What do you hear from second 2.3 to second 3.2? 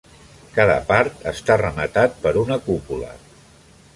una cúpula.